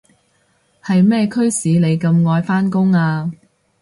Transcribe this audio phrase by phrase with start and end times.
[0.83, 3.31] 係咩驅使你咁愛返工啊？